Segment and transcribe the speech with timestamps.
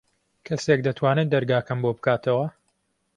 [0.45, 2.47] کەسێک دەتوانێت دەرگاکەم بۆ بکاتەوە؟